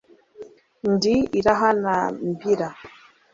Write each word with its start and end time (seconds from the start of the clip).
indi 0.85 1.15
irahanambira» 1.39 2.67